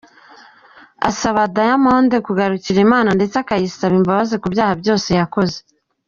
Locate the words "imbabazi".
3.99-4.35